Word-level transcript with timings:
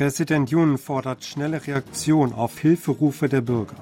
Präsident 0.00 0.50
Yun 0.50 0.78
fordert 0.78 1.22
schnelle 1.24 1.66
Reaktion 1.66 2.32
auf 2.32 2.58
Hilferufe 2.58 3.28
der 3.28 3.42
Bürger. 3.42 3.76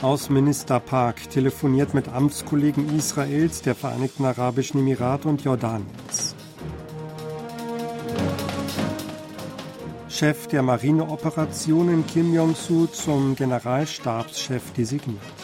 Außenminister 0.00 0.80
Park 0.80 1.28
telefoniert 1.28 1.92
mit 1.92 2.08
Amtskollegen 2.08 2.96
Israels, 2.96 3.60
der 3.60 3.74
Vereinigten 3.74 4.24
Arabischen 4.24 4.80
Emirate 4.80 5.28
und 5.28 5.44
Jordaniens. 5.44 6.34
Chef 10.08 10.46
der 10.46 10.62
Marineoperationen 10.62 12.06
Kim 12.06 12.32
Jong-su 12.32 12.86
zum 12.86 13.36
Generalstabschef 13.36 14.72
designiert. 14.72 15.41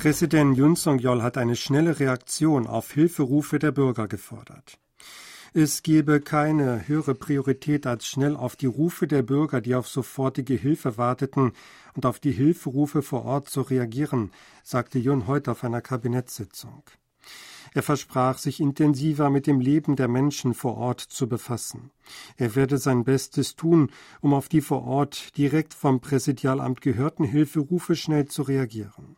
Präsident 0.00 0.56
Yun 0.56 0.76
Song-yeol 0.76 1.24
hat 1.24 1.36
eine 1.38 1.56
schnelle 1.56 1.98
Reaktion 1.98 2.68
auf 2.68 2.92
Hilferufe 2.92 3.58
der 3.58 3.72
Bürger 3.72 4.06
gefordert. 4.06 4.78
Es 5.54 5.82
gebe 5.82 6.20
keine 6.20 6.86
höhere 6.86 7.16
Priorität, 7.16 7.84
als 7.84 8.06
schnell 8.06 8.36
auf 8.36 8.54
die 8.54 8.66
Rufe 8.66 9.08
der 9.08 9.22
Bürger, 9.22 9.60
die 9.60 9.74
auf 9.74 9.88
sofortige 9.88 10.54
Hilfe 10.54 10.98
warteten, 10.98 11.50
und 11.94 12.06
auf 12.06 12.20
die 12.20 12.30
Hilferufe 12.30 13.02
vor 13.02 13.24
Ort 13.24 13.48
zu 13.48 13.60
reagieren, 13.60 14.30
sagte 14.62 15.00
Yun 15.00 15.26
heute 15.26 15.50
auf 15.50 15.64
einer 15.64 15.80
Kabinettssitzung. 15.80 16.84
Er 17.74 17.82
versprach, 17.82 18.38
sich 18.38 18.60
intensiver 18.60 19.30
mit 19.30 19.48
dem 19.48 19.58
Leben 19.58 19.96
der 19.96 20.06
Menschen 20.06 20.54
vor 20.54 20.76
Ort 20.76 21.00
zu 21.00 21.28
befassen. 21.28 21.90
Er 22.36 22.54
werde 22.54 22.78
sein 22.78 23.02
Bestes 23.02 23.56
tun, 23.56 23.90
um 24.20 24.32
auf 24.32 24.48
die 24.48 24.60
vor 24.60 24.84
Ort 24.84 25.36
direkt 25.36 25.74
vom 25.74 26.00
Präsidialamt 26.00 26.82
gehörten 26.82 27.24
Hilferufe 27.24 27.96
schnell 27.96 28.26
zu 28.26 28.42
reagieren. 28.42 29.17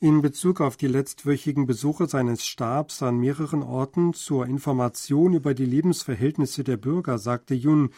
In 0.00 0.22
Bezug 0.22 0.60
auf 0.60 0.76
die 0.76 0.86
letztwöchigen 0.86 1.66
Besuche 1.66 2.06
seines 2.06 2.46
Stabs 2.46 3.02
an 3.02 3.18
mehreren 3.18 3.64
Orten 3.64 4.14
zur 4.14 4.46
Information 4.46 5.34
über 5.34 5.54
die 5.54 5.64
Lebensverhältnisse 5.64 6.62
der 6.62 6.76
Bürger 6.76 7.18
sagte 7.18 7.56
Jun, 7.56 7.90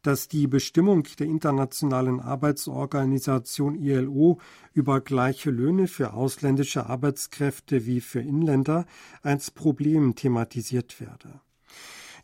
dass 0.00 0.28
die 0.28 0.46
Bestimmung 0.46 1.06
der 1.18 1.26
Internationalen 1.26 2.20
Arbeitsorganisation 2.20 3.74
ILO 3.74 4.40
über 4.72 5.02
gleiche 5.02 5.50
Löhne 5.50 5.88
für 5.88 6.14
ausländische 6.14 6.86
Arbeitskräfte 6.86 7.84
wie 7.84 8.00
für 8.00 8.20
Inländer 8.20 8.86
als 9.20 9.50
Problem 9.50 10.14
thematisiert 10.14 11.02
werde. 11.02 11.42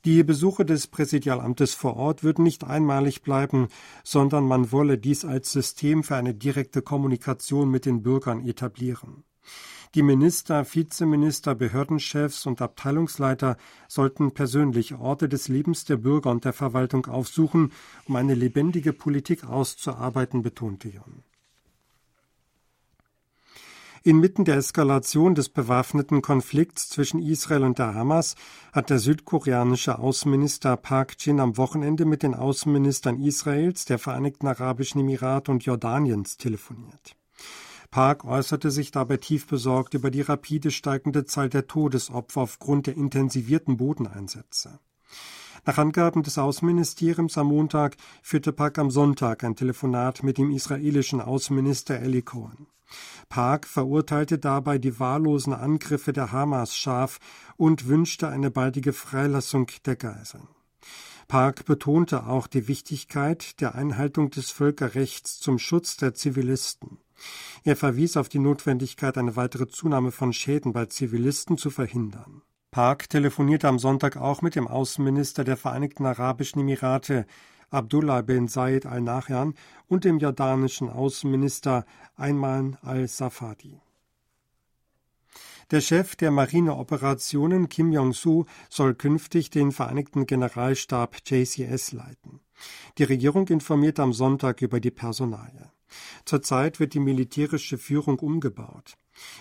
Die 0.05 0.23
Besuche 0.23 0.65
des 0.65 0.87
Präsidialamtes 0.87 1.75
vor 1.75 1.97
Ort 1.97 2.23
würden 2.23 2.45
nicht 2.45 2.65
einmalig 2.65 3.23
bleiben, 3.23 3.69
sondern 4.05 4.45
man 4.45 4.71
wolle 4.71 4.97
dies 4.97 5.25
als 5.25 5.51
System 5.51 6.05
für 6.05 6.17
eine 6.17 6.35
direkte 6.35 6.83
Kommunikation 6.83 7.69
mit 7.69 7.85
den 7.85 8.03
Bürgern 8.03 8.47
etablieren. 8.47 9.25
Die 9.95 10.03
Minister, 10.03 10.65
Vizeminister, 10.65 11.55
Behördenchefs 11.55 12.47
und 12.47 12.61
Abteilungsleiter 12.61 13.57
sollten 13.89 14.33
persönlich 14.33 14.95
Orte 14.95 15.29
des 15.29 15.49
Lebens 15.49 15.85
der 15.85 15.97
Bürger 15.97 16.31
und 16.31 16.45
der 16.45 16.53
Verwaltung 16.53 17.07
aufsuchen, 17.07 17.73
um 18.07 18.17
eine 18.17 18.35
lebendige 18.35 18.93
Politik 18.93 19.45
auszuarbeiten, 19.45 20.43
betonte 20.43 20.91
Jon. 20.91 21.25
Inmitten 24.03 24.45
der 24.45 24.57
Eskalation 24.57 25.35
des 25.35 25.49
bewaffneten 25.49 26.23
Konflikts 26.23 26.89
zwischen 26.89 27.21
Israel 27.21 27.65
und 27.65 27.79
der 27.79 27.95
Hamas 27.95 28.37
hat 28.73 28.91
der 28.91 28.99
südkoreanische 28.99 29.99
Außenminister 29.99 30.77
Park 30.77 31.17
Jin 31.19 31.41
am 31.41 31.57
Wochenende 31.57 32.05
mit 32.05 32.23
den 32.23 32.35
Außenministern 32.35 33.21
Israels, 33.21 33.85
der 33.85 33.99
Vereinigten 33.99 34.47
Arabischen 34.47 35.01
Emirate 35.01 35.51
und 35.51 35.65
Jordaniens 35.65 36.37
telefoniert. 36.37 37.17
Park 37.91 38.25
äußerte 38.25 38.71
sich 38.71 38.91
dabei 38.91 39.17
tief 39.17 39.47
besorgt 39.47 39.95
über 39.95 40.11
die 40.11 40.21
rapide 40.21 40.71
steigende 40.71 41.25
Zahl 41.25 41.49
der 41.49 41.67
Todesopfer 41.67 42.43
aufgrund 42.43 42.87
der 42.87 42.97
intensivierten 42.97 43.78
Bodeneinsätze. 43.78 44.78
Nach 45.65 45.78
Angaben 45.78 46.22
des 46.22 46.39
Außenministeriums 46.39 47.37
am 47.37 47.49
Montag 47.49 47.97
führte 48.22 48.53
Park 48.53 48.78
am 48.78 48.91
Sonntag 48.91 49.43
ein 49.43 49.56
Telefonat 49.56 50.22
mit 50.22 50.39
dem 50.39 50.51
israelischen 50.51 51.21
Außenminister 51.21 51.99
Eli 51.99 52.22
Cohen. 52.22 52.69
Park 53.28 53.66
verurteilte 53.66 54.38
dabei 54.38 54.78
die 54.78 54.99
wahllosen 54.99 55.53
Angriffe 55.53 56.12
der 56.12 56.32
Hamas 56.32 56.76
scharf 56.76 57.19
und 57.56 57.87
wünschte 57.87 58.28
eine 58.28 58.50
baldige 58.50 58.93
Freilassung 58.93 59.71
der 59.84 59.97
Geiseln. 59.97 60.49
Park 61.28 61.66
betonte 61.66 62.27
auch 62.27 62.47
die 62.47 62.69
Wichtigkeit 62.69 63.60
der 63.60 63.75
Einhaltung 63.75 64.31
des 64.31 64.50
Völkerrechts 64.50 65.38
zum 65.41 65.59
Schutz 65.59 65.98
der 65.98 66.15
Zivilisten. 66.15 66.98
Er 67.65 67.77
verwies 67.77 68.16
auf 68.16 68.31
die 68.31 68.38
Notwendigkeit, 68.38 69.19
eine 69.19 69.37
weitere 69.37 69.69
Zunahme 69.69 70.10
von 70.10 70.32
Schäden 70.32 70.72
bei 70.72 70.87
Zivilisten 70.87 71.59
zu 71.59 71.71
verhindern. 71.71 72.43
Park 72.71 73.09
telefonierte 73.10 73.69
am 73.69 73.78
Sonntag 73.78 74.16
auch 74.16 74.41
mit 74.41 74.54
dem 74.54 74.69
Außenminister 74.69 75.44
der 75.44 75.56
Vereinigten 75.56 76.06
Arabischen 76.06 76.60
Emirate, 76.60 77.27
Abdullah 77.71 78.23
bin 78.23 78.49
Said 78.49 78.87
al-Nahyan 78.87 79.55
und 79.89 80.05
dem 80.05 80.19
jordanischen 80.19 80.89
Außenminister 80.89 81.84
Ayman 82.17 82.79
al-Safadi. 82.83 83.81
Der 85.71 85.83
Chef 85.83 86.17
der 86.17 86.31
Marineoperationen 86.31 87.69
Kim 87.69 87.93
Jong-su 87.93 88.47
soll 88.71 88.95
künftig 88.95 89.51
den 89.51 89.71
Vereinigten 89.71 90.25
Generalstab 90.25 91.17
JCS 91.27 91.93
leiten. 91.93 92.41
Die 92.97 93.05
Regierung 93.05 93.47
informiert 93.49 94.01
am 94.01 94.15
Sonntag 94.15 94.62
über 94.62 94.81
die 94.81 94.91
Personalie. 94.91 95.71
Zurzeit 96.25 96.81
wird 96.81 96.95
die 96.95 97.01
militärische 97.01 97.77
Führung 97.77 98.19
umgebaut. 98.19 98.95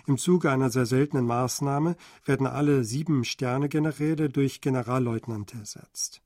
Im 0.05 0.17
Zuge 0.17 0.51
einer 0.51 0.69
sehr 0.69 0.85
seltenen 0.85 1.25
Maßnahme 1.25 1.95
werden 2.25 2.47
alle 2.47 2.83
sieben 2.83 3.23
Sterne-Generäle 3.23 4.29
durch 4.29 4.59
Generalleutnante 4.59 5.57
ersetzt. 5.57 6.21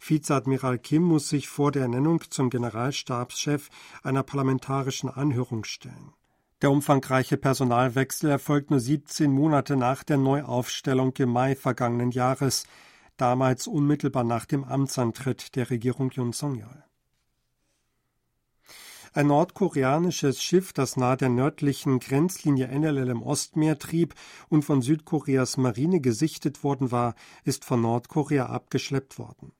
Vizeadmiral 0.00 0.78
Kim 0.78 1.02
muss 1.02 1.28
sich 1.28 1.48
vor 1.48 1.72
der 1.72 1.82
Ernennung 1.82 2.22
zum 2.30 2.50
Generalstabschef 2.50 3.68
einer 4.02 4.22
parlamentarischen 4.22 5.08
Anhörung 5.08 5.64
stellen. 5.64 6.12
Der 6.62 6.70
umfangreiche 6.70 7.36
Personalwechsel 7.36 8.30
erfolgt 8.30 8.70
nur 8.70 8.80
17 8.80 9.30
Monate 9.30 9.76
nach 9.76 10.02
der 10.04 10.16
Neuaufstellung 10.16 11.12
im 11.18 11.28
Mai 11.28 11.54
vergangenen 11.54 12.10
Jahres, 12.10 12.64
damals 13.18 13.66
unmittelbar 13.66 14.24
nach 14.24 14.46
dem 14.46 14.64
Amtsantritt 14.64 15.54
der 15.54 15.68
Regierung 15.68 16.10
Yoon 16.12 16.32
Song-yeol. 16.32 16.84
Ein 19.16 19.28
nordkoreanisches 19.28 20.42
Schiff, 20.42 20.74
das 20.74 20.98
nahe 20.98 21.16
der 21.16 21.30
nördlichen 21.30 22.00
Grenzlinie 22.00 22.68
NLL 22.68 23.08
im 23.08 23.22
Ostmeer 23.22 23.78
trieb 23.78 24.14
und 24.50 24.62
von 24.62 24.82
Südkoreas 24.82 25.56
Marine 25.56 26.00
gesichtet 26.00 26.62
worden 26.62 26.90
war, 26.90 27.14
ist 27.42 27.64
von 27.64 27.80
Nordkorea 27.80 28.44
abgeschleppt 28.46 29.18
worden. 29.18 29.52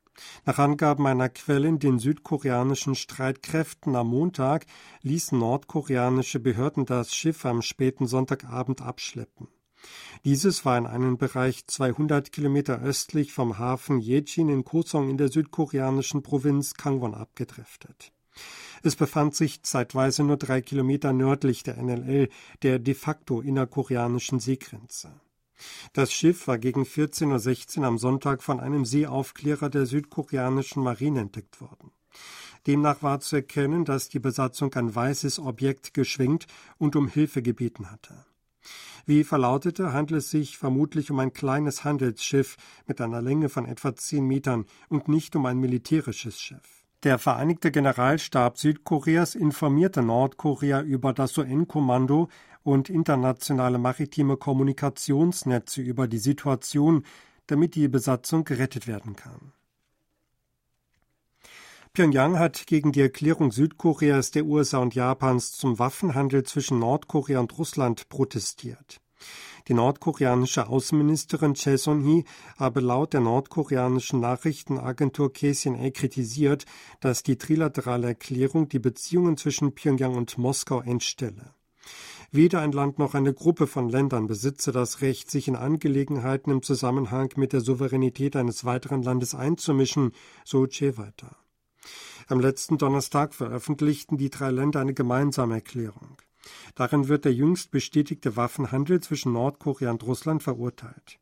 Nach 0.45 0.59
Angaben 0.59 1.07
einer 1.07 1.29
Quelle 1.29 1.69
in 1.69 1.79
den 1.79 1.99
südkoreanischen 1.99 2.95
Streitkräften 2.95 3.97
am 3.97 4.09
Montag 4.09 4.67
ließen 5.03 5.39
nordkoreanische 5.39 6.41
Behörden 6.41 6.87
das 6.87 7.15
Schiff 7.15 7.45
am 7.45 7.63
späten 7.63 8.07
Sonntagabend 8.07 8.83
abschleppen. 8.83 9.49
Dieses 10.25 10.65
war 10.65 10.79
in 10.79 10.87
einen 10.87 11.19
Bereich 11.19 11.67
200 11.67 12.33
Kilometer 12.33 12.81
östlich 12.83 13.33
vom 13.33 13.59
Hafen 13.59 14.01
Yejin 14.01 14.49
in 14.49 14.65
Kosong 14.65 15.11
in 15.11 15.19
der 15.19 15.29
südkoreanischen 15.29 16.23
Provinz 16.23 16.75
Kangwon 16.75 17.15
abgedriftet. 17.15 18.13
Es 18.83 18.97
befand 18.97 19.35
sich 19.35 19.63
zeitweise 19.63 20.23
nur 20.23 20.37
drei 20.37 20.61
Kilometer 20.61 21.13
nördlich 21.13 21.63
der 21.63 21.83
NLL, 21.83 22.29
der 22.63 22.79
de 22.79 22.95
facto 22.95 23.41
innerkoreanischen 23.41 24.41
Seegrenze. 24.41 25.13
Das 25.93 26.13
Schiff 26.13 26.47
war 26.47 26.59
gegen 26.59 26.83
14.16 26.83 27.79
Uhr 27.79 27.87
am 27.87 27.99
Sonntag 27.99 28.43
von 28.43 28.61
einem 28.61 28.85
Seeaufklärer 28.85 29.71
der 29.71 29.87
südkoreanischen 29.87 30.83
Marine 30.83 31.21
entdeckt 31.21 31.61
worden. 31.61 31.93
Demnach 32.67 33.03
war 33.03 33.21
zu 33.21 33.37
erkennen, 33.37 33.85
dass 33.85 34.09
die 34.09 34.19
Besatzung 34.19 34.75
ein 34.75 34.95
weißes 34.95 35.39
Objekt 35.39 35.95
geschwenkt 35.95 36.47
und 36.79 36.97
um 36.97 37.09
Hilfe 37.09 37.43
gebeten 37.43 37.91
hatte. 37.91 38.27
Wie 39.05 39.23
verlautete, 39.23 39.93
handelt 39.93 40.23
es 40.23 40.31
sich 40.31 40.59
vermutlich 40.59 41.13
um 41.13 41.21
ein 41.21 41.33
kleines 41.33 41.85
Handelsschiff 41.85 42.57
mit 42.87 43.01
einer 43.01 43.23
Länge 43.23 43.49
von 43.49 43.65
etwa 43.65 43.95
zehn 43.95 44.27
Metern 44.27 44.67
und 44.89 45.07
nicht 45.07 45.37
um 45.37 45.47
ein 45.47 45.59
militärisches 45.59 46.41
Schiff. 46.41 46.85
Der 47.05 47.19
Vereinigte 47.19 47.71
Generalstab 47.71 48.59
Südkoreas 48.59 49.37
informierte 49.37 50.03
Nordkorea 50.03 50.83
über 50.83 51.13
das 51.13 51.39
UN-Kommando 51.39 52.29
und 52.67 52.91
internationale 52.91 53.79
maritime 53.79 54.37
Kommunikationsnetze 54.37 55.81
über 55.81 56.09
die 56.09 56.19
Situation, 56.19 57.05
damit 57.47 57.77
die 57.77 57.87
Besatzung 57.87 58.45
gerettet 58.45 58.89
werden 58.89 59.15
kann. 59.15 59.53
Pyongyang 61.93 62.39
hat 62.39 62.67
gegen 62.67 62.93
die 62.93 63.01
Erklärung 63.01 63.53
Südkoreas, 63.53 64.33
der 64.33 64.45
USA 64.45 64.79
und 64.79 64.95
Japans 64.95 65.53
zum 65.53 65.79
Waffenhandel 65.79 66.43
zwischen 66.43 66.79
Nordkorea 66.79 67.39
und 67.39 67.57
Russland 67.57 68.09
protestiert. 68.09 69.01
Die 69.69 69.75
nordkoreanische 69.75 70.69
Außenministerin 70.69 71.55
Chae 71.55 71.79
Son-hee 71.79 72.25
habe 72.59 72.81
laut 72.81 73.15
der 73.15 73.21
nordkoreanischen 73.21 74.21
Nachrichtenagentur 74.21 75.33
KCNA 75.33 75.91
kritisiert, 75.91 76.67
dass 77.01 77.23
die 77.23 77.39
trilaterale 77.39 78.09
Erklärung 78.09 78.69
die 78.69 78.79
Beziehungen 78.79 79.37
zwischen 79.37 79.75
Pyongyang 79.75 80.15
und 80.15 80.37
Moskau 80.37 80.83
entstelle. 80.83 81.56
Weder 82.33 82.61
ein 82.61 82.73
Land 82.73 82.99
noch 82.99 83.15
eine 83.15 83.33
Gruppe 83.33 83.67
von 83.67 83.89
Ländern 83.89 84.27
besitze 84.27 84.73
das 84.73 85.01
Recht, 85.01 85.31
sich 85.31 85.49
in 85.49 85.57
Angelegenheiten 85.57 86.51
im 86.51 86.63
Zusammenhang 86.63 87.33
mit 87.37 87.53
der 87.53 87.61
Souveränität 87.61 88.37
eines 88.37 88.65
weiteren 88.65 89.03
Landes 89.03 89.35
einzumischen, 89.35 90.13
so 90.45 90.67
Che 90.67 90.97
weiter. 90.97 91.37
Am 92.29 92.41
letzten 92.41 92.79
Donnerstag 92.79 93.35
veröffentlichten 93.35 94.19
die 94.19 94.31
drei 94.31 94.51
Länder 94.51 94.81
eine 94.81 94.95
gemeinsame 94.95 95.55
Erklärung. 95.55 96.17
Darin 96.75 97.09
wird 97.09 97.25
der 97.25 97.33
jüngst 97.33 97.71
bestätigte 97.71 98.37
Waffenhandel 98.37 99.01
zwischen 99.01 99.33
Nordkorea 99.33 99.91
und 99.91 100.05
Russland 100.05 100.43
verurteilt. 100.43 101.19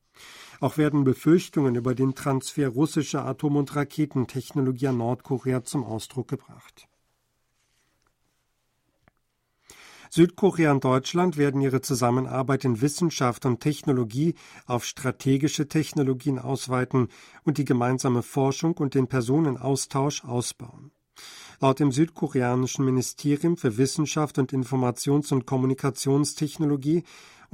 Auch 0.60 0.78
werden 0.78 1.04
Befürchtungen 1.04 1.74
über 1.74 1.94
den 1.94 2.14
Transfer 2.14 2.68
russischer 2.68 3.26
Atom- 3.26 3.56
und 3.56 3.74
Raketentechnologie 3.74 4.88
an 4.88 4.98
Nordkorea 4.98 5.64
zum 5.64 5.84
Ausdruck 5.84 6.28
gebracht. 6.28 6.88
Südkorea 10.14 10.70
und 10.70 10.84
Deutschland 10.84 11.36
werden 11.38 11.60
ihre 11.60 11.80
Zusammenarbeit 11.80 12.64
in 12.64 12.80
Wissenschaft 12.80 13.46
und 13.46 13.58
Technologie 13.58 14.36
auf 14.64 14.84
strategische 14.84 15.66
Technologien 15.66 16.38
ausweiten 16.38 17.08
und 17.42 17.58
die 17.58 17.64
gemeinsame 17.64 18.22
Forschung 18.22 18.76
und 18.76 18.94
den 18.94 19.08
Personenaustausch 19.08 20.24
ausbauen. 20.24 20.92
Laut 21.60 21.80
dem 21.80 21.90
südkoreanischen 21.90 22.84
Ministerium 22.84 23.56
für 23.56 23.76
Wissenschaft 23.76 24.38
und 24.38 24.52
Informations- 24.52 25.32
und 25.32 25.46
Kommunikationstechnologie 25.46 27.02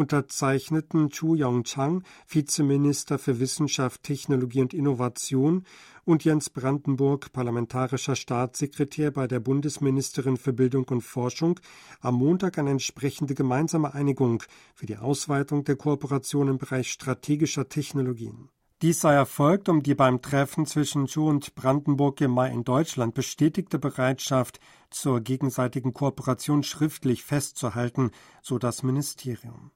unterzeichneten 0.00 1.10
Chu 1.10 1.34
Yong-chang, 1.34 2.02
Vizeminister 2.26 3.18
für 3.18 3.38
Wissenschaft, 3.38 4.02
Technologie 4.02 4.62
und 4.62 4.74
Innovation, 4.74 5.64
und 6.04 6.24
Jens 6.24 6.50
Brandenburg, 6.50 7.32
parlamentarischer 7.32 8.16
Staatssekretär 8.16 9.10
bei 9.10 9.26
der 9.26 9.40
Bundesministerin 9.40 10.36
für 10.36 10.52
Bildung 10.52 10.84
und 10.88 11.02
Forschung, 11.02 11.60
am 12.00 12.16
Montag 12.16 12.58
eine 12.58 12.70
entsprechende 12.70 13.34
gemeinsame 13.34 13.94
Einigung 13.94 14.42
für 14.74 14.86
die 14.86 14.96
Ausweitung 14.96 15.64
der 15.64 15.76
Kooperation 15.76 16.48
im 16.48 16.58
Bereich 16.58 16.90
strategischer 16.90 17.68
Technologien. 17.68 18.48
Dies 18.82 19.02
sei 19.02 19.12
erfolgt, 19.12 19.68
um 19.68 19.82
die 19.82 19.94
beim 19.94 20.22
Treffen 20.22 20.64
zwischen 20.64 21.06
Chu 21.06 21.28
und 21.28 21.54
Brandenburg 21.54 22.22
im 22.22 22.30
Mai 22.30 22.50
in 22.50 22.64
Deutschland 22.64 23.14
bestätigte 23.14 23.78
Bereitschaft 23.78 24.58
zur 24.88 25.20
gegenseitigen 25.20 25.92
Kooperation 25.92 26.62
schriftlich 26.62 27.22
festzuhalten, 27.22 28.10
so 28.40 28.58
das 28.58 28.82
Ministerium. 28.82 29.70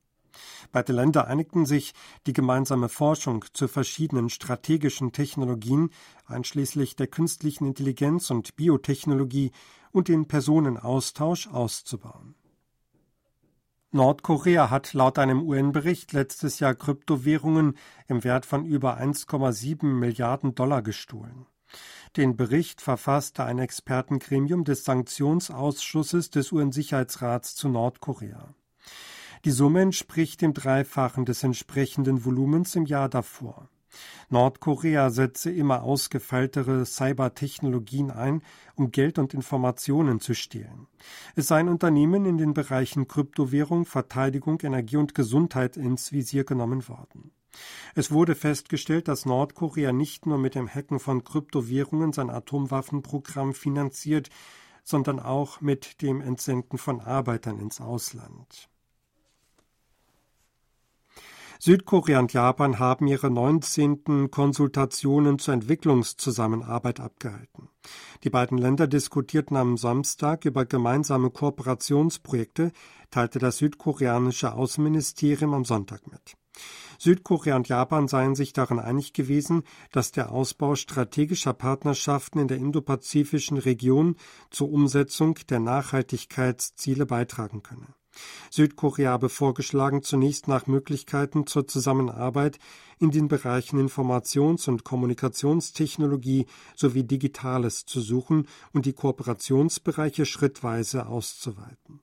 Beide 0.72 0.92
Länder 0.92 1.26
einigten 1.26 1.66
sich, 1.66 1.94
die 2.26 2.32
gemeinsame 2.32 2.88
Forschung 2.88 3.44
zu 3.52 3.68
verschiedenen 3.68 4.30
strategischen 4.30 5.12
Technologien, 5.12 5.90
einschließlich 6.26 6.96
der 6.96 7.06
künstlichen 7.06 7.66
Intelligenz 7.66 8.30
und 8.30 8.56
Biotechnologie 8.56 9.52
und 9.92 10.08
den 10.08 10.26
Personenaustausch 10.26 11.48
auszubauen. 11.48 12.34
Nordkorea 13.94 14.70
hat 14.70 14.92
laut 14.92 15.20
einem 15.20 15.42
UN-Bericht 15.42 16.12
letztes 16.12 16.58
Jahr 16.58 16.74
Kryptowährungen 16.74 17.78
im 18.08 18.24
Wert 18.24 18.44
von 18.44 18.64
über 18.64 18.98
1,7 18.98 19.86
Milliarden 19.86 20.56
Dollar 20.56 20.82
gestohlen. 20.82 21.46
Den 22.16 22.36
Bericht 22.36 22.80
verfasste 22.80 23.44
ein 23.44 23.60
Expertengremium 23.60 24.64
des 24.64 24.84
Sanktionsausschusses 24.84 26.30
des 26.30 26.50
UN-Sicherheitsrats 26.50 27.54
zu 27.54 27.68
Nordkorea. 27.68 28.54
Die 29.44 29.50
Summe 29.50 29.82
entspricht 29.82 30.40
dem 30.40 30.54
Dreifachen 30.54 31.26
des 31.26 31.42
entsprechenden 31.42 32.24
Volumens 32.24 32.74
im 32.76 32.86
Jahr 32.86 33.10
davor. 33.10 33.68
Nordkorea 34.30 35.10
setze 35.10 35.50
immer 35.50 35.82
ausgefeiltere 35.82 36.86
Cybertechnologien 36.86 38.10
ein, 38.10 38.42
um 38.74 38.90
Geld 38.90 39.18
und 39.18 39.34
Informationen 39.34 40.18
zu 40.20 40.34
stehlen. 40.34 40.88
Es 41.36 41.48
seien 41.48 41.68
Unternehmen 41.68 42.24
in 42.24 42.38
den 42.38 42.54
Bereichen 42.54 43.06
Kryptowährung, 43.06 43.84
Verteidigung, 43.84 44.60
Energie 44.62 44.96
und 44.96 45.14
Gesundheit 45.14 45.76
ins 45.76 46.10
Visier 46.10 46.44
genommen 46.44 46.88
worden. 46.88 47.30
Es 47.94 48.10
wurde 48.10 48.34
festgestellt, 48.34 49.08
dass 49.08 49.26
Nordkorea 49.26 49.92
nicht 49.92 50.26
nur 50.26 50.38
mit 50.38 50.54
dem 50.54 50.68
Hacken 50.68 50.98
von 50.98 51.22
Kryptowährungen 51.22 52.12
sein 52.12 52.30
Atomwaffenprogramm 52.30 53.54
finanziert, 53.54 54.30
sondern 54.82 55.20
auch 55.20 55.60
mit 55.60 56.02
dem 56.02 56.20
Entsenden 56.20 56.78
von 56.78 57.00
Arbeitern 57.00 57.58
ins 57.60 57.80
Ausland. 57.80 58.68
Südkorea 61.66 62.18
und 62.18 62.34
Japan 62.34 62.78
haben 62.78 63.06
ihre 63.06 63.30
19. 63.30 64.30
Konsultationen 64.30 65.38
zur 65.38 65.54
Entwicklungszusammenarbeit 65.54 67.00
abgehalten. 67.00 67.70
Die 68.22 68.28
beiden 68.28 68.58
Länder 68.58 68.86
diskutierten 68.86 69.56
am 69.56 69.78
Samstag 69.78 70.44
über 70.44 70.66
gemeinsame 70.66 71.30
Kooperationsprojekte, 71.30 72.70
teilte 73.10 73.38
das 73.38 73.56
südkoreanische 73.56 74.52
Außenministerium 74.52 75.54
am 75.54 75.64
Sonntag 75.64 76.06
mit. 76.12 76.34
Südkorea 76.98 77.56
und 77.56 77.66
Japan 77.66 78.08
seien 78.08 78.34
sich 78.34 78.52
darin 78.52 78.78
einig 78.78 79.14
gewesen, 79.14 79.62
dass 79.90 80.12
der 80.12 80.32
Ausbau 80.32 80.74
strategischer 80.74 81.54
Partnerschaften 81.54 82.40
in 82.40 82.48
der 82.48 82.58
indopazifischen 82.58 83.56
Region 83.56 84.16
zur 84.50 84.70
Umsetzung 84.70 85.38
der 85.48 85.60
Nachhaltigkeitsziele 85.60 87.06
beitragen 87.06 87.62
könne. 87.62 87.86
Südkorea 88.50 89.10
habe 89.10 89.28
vorgeschlagen, 89.28 90.02
zunächst 90.02 90.48
nach 90.48 90.66
Möglichkeiten 90.66 91.46
zur 91.46 91.66
Zusammenarbeit 91.66 92.58
in 92.98 93.10
den 93.10 93.28
Bereichen 93.28 93.78
Informations- 93.78 94.68
und 94.68 94.84
Kommunikationstechnologie 94.84 96.46
sowie 96.76 97.04
Digitales 97.04 97.86
zu 97.86 98.00
suchen 98.00 98.46
und 98.72 98.86
die 98.86 98.92
Kooperationsbereiche 98.92 100.26
schrittweise 100.26 101.06
auszuweiten. 101.06 102.00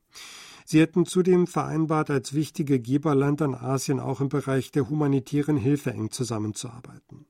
Sie 0.66 0.80
hätten 0.80 1.06
zudem 1.06 1.48
vereinbart, 1.48 2.10
als 2.10 2.34
wichtige 2.34 2.80
Geberland 2.80 3.42
an 3.42 3.56
Asien 3.56 4.00
auch 4.00 4.22
im 4.22 4.30
Bereich 4.30 4.72
der 4.72 4.90
humanitären 4.90 5.58
Hilfe 5.58 5.92
eng 5.92 6.12
zusammenzuarbeiten. 6.12 7.26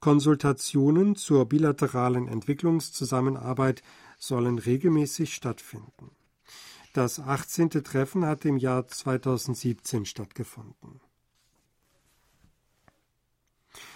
Konsultationen 0.00 1.16
zur 1.16 1.46
bilateralen 1.46 2.28
Entwicklungszusammenarbeit 2.28 3.82
sollen 4.18 4.58
regelmäßig 4.58 5.34
stattfinden. 5.34 6.10
Das 6.94 7.18
18. 7.18 7.70
Treffen 7.70 8.24
hat 8.24 8.44
im 8.44 8.56
Jahr 8.56 8.86
2017 8.86 10.06
stattgefunden. 10.06 11.00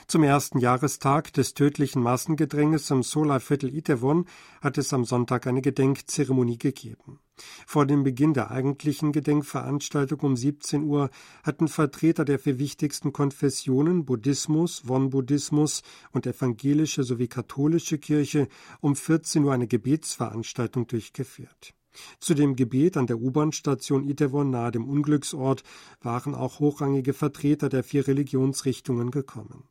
Zum 0.08 0.24
ersten 0.24 0.58
Jahrestag 0.58 1.32
des 1.32 1.54
tödlichen 1.54 2.02
Massengedränges 2.02 2.90
im 2.90 3.04
Solarviertel 3.04 3.72
Itaewon 3.72 4.26
hat 4.60 4.78
es 4.78 4.92
am 4.92 5.04
Sonntag 5.04 5.46
eine 5.46 5.62
Gedenkzeremonie 5.62 6.58
gegeben. 6.58 7.20
Vor 7.68 7.86
dem 7.86 8.02
Beginn 8.02 8.34
der 8.34 8.50
eigentlichen 8.50 9.12
Gedenkveranstaltung 9.12 10.18
um 10.18 10.36
17 10.36 10.82
Uhr 10.82 11.10
hatten 11.44 11.68
Vertreter 11.68 12.24
der 12.24 12.40
vier 12.40 12.58
wichtigsten 12.58 13.12
Konfessionen 13.12 14.06
Buddhismus, 14.06 14.88
Won-Buddhismus 14.88 15.84
und 16.10 16.26
evangelische 16.26 17.04
sowie 17.04 17.28
katholische 17.28 17.98
Kirche 17.98 18.48
um 18.80 18.96
14 18.96 19.44
Uhr 19.44 19.52
eine 19.52 19.68
Gebetsveranstaltung 19.68 20.88
durchgeführt. 20.88 21.77
Zu 22.20 22.34
dem 22.34 22.56
Gebet 22.56 22.96
an 22.96 23.06
der 23.06 23.18
U-Bahn-Station 23.18 24.08
Itaewon 24.08 24.50
nahe 24.50 24.70
dem 24.70 24.88
Unglücksort 24.88 25.62
waren 26.00 26.34
auch 26.34 26.60
hochrangige 26.60 27.12
Vertreter 27.12 27.68
der 27.68 27.84
vier 27.84 28.06
Religionsrichtungen 28.06 29.10
gekommen. 29.10 29.64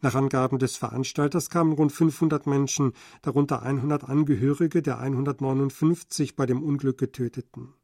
Nach 0.00 0.14
Angaben 0.14 0.58
des 0.58 0.76
Veranstalters 0.76 1.50
kamen 1.50 1.72
rund 1.72 1.92
500 1.92 2.46
Menschen, 2.46 2.92
darunter 3.22 3.62
100 3.62 4.04
Angehörige 4.04 4.82
der 4.82 4.98
159 4.98 6.36
bei 6.36 6.46
dem 6.46 6.62
Unglück 6.62 6.98
getöteten. 6.98 7.74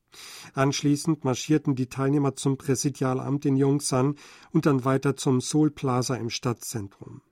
Anschließend 0.53 1.25
marschierten 1.25 1.75
die 1.75 1.89
Teilnehmer 1.89 2.37
zum 2.37 2.57
Präsidialamt 2.57 3.45
in 3.45 3.57
Yongsan 3.57 4.15
und 4.53 4.67
dann 4.67 4.85
weiter 4.85 5.17
zum 5.17 5.41
Seoul 5.41 5.71
Plaza 5.71 6.15
im 6.15 6.31
Stadtzentrum. 6.31 7.23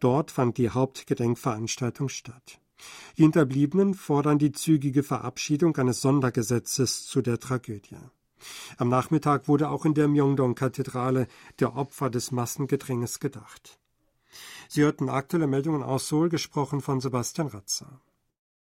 Dort 0.00 0.30
fand 0.30 0.56
die 0.58 0.70
Hauptgedenkveranstaltung 0.70 2.08
statt. 2.08 2.60
Die 3.16 3.22
Hinterbliebenen 3.22 3.94
fordern 3.94 4.38
die 4.38 4.52
zügige 4.52 5.02
Verabschiedung 5.02 5.76
eines 5.76 6.00
Sondergesetzes 6.00 7.06
zu 7.06 7.22
der 7.22 7.38
Tragödie. 7.38 7.96
Am 8.76 8.88
Nachmittag 8.88 9.48
wurde 9.48 9.68
auch 9.70 9.84
in 9.84 9.94
der 9.94 10.08
Myeongdong-Kathedrale 10.08 11.26
der 11.58 11.76
Opfer 11.76 12.10
des 12.10 12.30
Massengedränges 12.30 13.18
gedacht. 13.18 13.78
Sie 14.68 14.82
hörten 14.82 15.08
aktuelle 15.08 15.46
Meldungen 15.46 15.82
aus 15.82 16.08
Seoul, 16.08 16.28
gesprochen 16.28 16.80
von 16.80 17.00
Sebastian 17.00 17.48
Ratzer. 17.48 18.00